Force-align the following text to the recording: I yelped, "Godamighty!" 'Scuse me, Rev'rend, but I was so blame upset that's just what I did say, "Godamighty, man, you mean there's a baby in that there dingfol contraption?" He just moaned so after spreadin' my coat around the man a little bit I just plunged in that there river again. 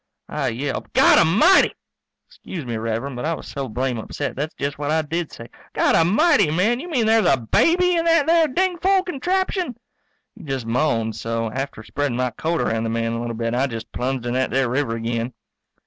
I 0.29 0.47
yelped, 0.47 0.93
"Godamighty!" 0.93 1.75
'Scuse 2.27 2.65
me, 2.65 2.75
Rev'rend, 2.77 3.15
but 3.15 3.23
I 3.23 3.35
was 3.35 3.47
so 3.47 3.69
blame 3.69 3.99
upset 3.99 4.35
that's 4.35 4.55
just 4.55 4.79
what 4.79 4.89
I 4.89 5.03
did 5.03 5.31
say, 5.31 5.47
"Godamighty, 5.75 6.49
man, 6.51 6.79
you 6.79 6.89
mean 6.89 7.05
there's 7.05 7.27
a 7.27 7.37
baby 7.37 7.97
in 7.97 8.05
that 8.05 8.25
there 8.25 8.47
dingfol 8.47 9.05
contraption?" 9.05 9.77
He 10.33 10.43
just 10.43 10.65
moaned 10.65 11.15
so 11.15 11.51
after 11.51 11.83
spreadin' 11.83 12.15
my 12.17 12.31
coat 12.31 12.61
around 12.61 12.83
the 12.85 12.89
man 12.89 13.11
a 13.13 13.21
little 13.21 13.35
bit 13.35 13.53
I 13.53 13.67
just 13.67 13.91
plunged 13.91 14.25
in 14.25 14.33
that 14.33 14.49
there 14.49 14.67
river 14.69 14.95
again. 14.95 15.35